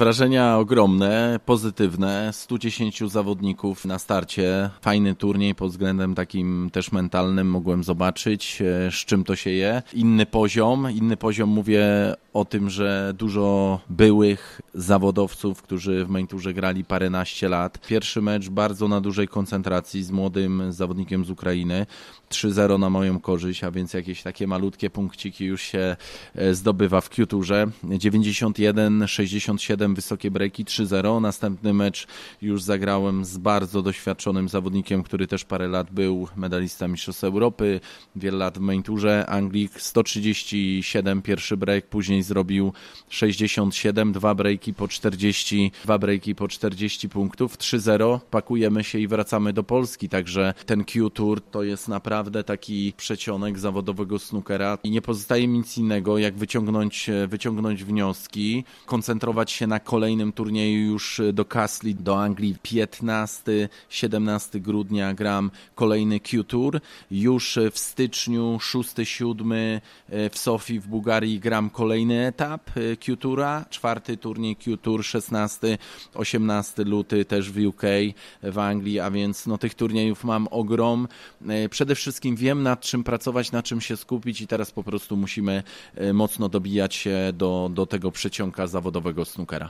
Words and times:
Wrażenia 0.00 0.58
ogromne, 0.58 1.40
pozytywne. 1.46 2.32
110 2.32 3.00
zawodników 3.10 3.84
na 3.84 3.98
starcie. 3.98 4.70
Fajny 4.80 5.14
turniej 5.14 5.54
pod 5.54 5.70
względem 5.70 6.14
takim 6.14 6.70
też 6.72 6.92
mentalnym 6.92 7.50
mogłem 7.50 7.84
zobaczyć, 7.84 8.62
e, 8.62 8.90
z 8.90 8.94
czym 8.94 9.24
to 9.24 9.36
się 9.36 9.50
je. 9.50 9.82
Inny 9.94 10.26
poziom, 10.26 10.90
inny 10.90 11.16
poziom 11.16 11.50
mówię 11.50 11.86
o 12.32 12.44
tym, 12.44 12.70
że 12.70 13.14
dużo 13.18 13.80
byłych 13.88 14.60
zawodowców, 14.76 15.62
którzy 15.62 16.04
w 16.04 16.08
Mainturze 16.08 16.54
grali 16.54 16.84
paręnaście 16.84 17.48
lat. 17.48 17.86
Pierwszy 17.86 18.22
mecz 18.22 18.48
bardzo 18.48 18.88
na 18.88 19.00
dużej 19.00 19.28
koncentracji 19.28 20.04
z 20.04 20.10
młodym 20.10 20.72
zawodnikiem 20.72 21.24
z 21.24 21.30
Ukrainy. 21.30 21.86
3-0 22.30 22.78
na 22.78 22.90
moją 22.90 23.20
korzyść, 23.20 23.64
a 23.64 23.70
więc 23.70 23.94
jakieś 23.94 24.22
takie 24.22 24.46
malutkie 24.46 24.90
punkciki 24.90 25.44
już 25.44 25.62
się 25.62 25.96
e, 26.34 26.54
zdobywa 26.54 27.00
w 27.00 27.10
Q-turze. 27.10 27.66
91-67 27.84 29.94
wysokie 29.94 30.30
breaki 30.30 30.64
3-0. 30.64 31.20
Następny 31.20 31.74
mecz 31.74 32.06
już 32.42 32.62
zagrałem 32.62 33.24
z 33.24 33.38
bardzo 33.38 33.82
doświadczonym 33.82 34.48
zawodnikiem, 34.48 35.02
który 35.02 35.26
też 35.26 35.44
parę 35.44 35.68
lat 35.68 35.90
był 35.90 36.28
medalista 36.36 36.88
Mistrzostw 36.88 37.24
Europy, 37.24 37.80
wiele 38.16 38.38
lat 38.38 38.58
w 38.58 38.60
main 38.60 38.82
tourze. 38.82 39.26
Anglik 39.26 39.80
137 39.80 41.22
pierwszy 41.22 41.56
break, 41.56 41.86
później 41.86 42.22
zrobił 42.22 42.72
67, 43.08 44.12
dwa 44.12 44.34
breaki 44.34 44.65
po 44.74 44.88
40, 44.88 45.72
dwa 45.84 45.98
breaki 45.98 46.34
po 46.34 46.48
40 46.48 47.08
punktów, 47.08 47.58
3-0. 47.58 48.20
Pakujemy 48.30 48.84
się 48.84 48.98
i 48.98 49.08
wracamy 49.08 49.52
do 49.52 49.62
Polski, 49.62 50.08
także 50.08 50.54
ten 50.66 50.84
Q-Tour 50.84 51.40
to 51.40 51.62
jest 51.62 51.88
naprawdę 51.88 52.44
taki 52.44 52.92
przecionek 52.96 53.58
zawodowego 53.58 54.18
snookera 54.18 54.78
i 54.82 54.90
nie 54.90 55.02
pozostaje 55.02 55.48
mi 55.48 55.58
nic 55.58 55.78
innego, 55.78 56.18
jak 56.18 56.34
wyciągnąć, 56.34 57.10
wyciągnąć 57.28 57.84
wnioski, 57.84 58.64
koncentrować 58.86 59.50
się 59.50 59.66
na 59.66 59.80
kolejnym 59.80 60.32
turnieju 60.32 60.90
już 60.92 61.20
do 61.32 61.44
Castle, 61.44 61.94
do 61.94 62.22
Anglii 62.22 62.56
15-17 62.64 64.60
grudnia 64.60 65.14
gram 65.14 65.50
kolejny 65.74 66.20
Q-Tour. 66.20 66.80
Już 67.10 67.58
w 67.72 67.78
styczniu 67.78 68.58
6-7 68.60 69.80
w 70.30 70.38
Sofii 70.38 70.80
w 70.80 70.86
Bułgarii 70.88 71.40
gram 71.40 71.70
kolejny 71.70 72.26
etap 72.26 72.70
Q-Toura, 73.00 73.64
czwarty 73.70 74.16
turniej 74.16 74.55
Q-Tour 74.64 75.00
16-18 75.00 76.86
luty 76.86 77.24
też 77.24 77.50
w 77.50 77.66
UK, 77.66 77.82
w 78.42 78.58
Anglii, 78.58 79.00
a 79.00 79.10
więc 79.10 79.46
no, 79.46 79.58
tych 79.58 79.74
turniejów 79.74 80.24
mam 80.24 80.48
ogrom. 80.50 81.08
Przede 81.70 81.94
wszystkim 81.94 82.36
wiem 82.36 82.62
nad 82.62 82.80
czym 82.80 83.04
pracować, 83.04 83.52
na 83.52 83.62
czym 83.62 83.80
się 83.80 83.96
skupić 83.96 84.40
i 84.40 84.46
teraz 84.46 84.70
po 84.70 84.82
prostu 84.82 85.16
musimy 85.16 85.62
mocno 86.12 86.48
dobijać 86.48 86.94
się 86.94 87.32
do, 87.32 87.70
do 87.74 87.86
tego 87.86 88.10
przecionka 88.10 88.66
zawodowego 88.66 89.24
snookera. 89.24 89.64